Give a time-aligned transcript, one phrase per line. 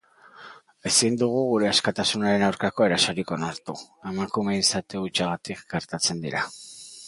[0.91, 3.77] Ezin dugu gure askatasunaren aurkako erasorik onartu,
[4.13, 6.47] emakume izate hutsagatik gertatzen dira.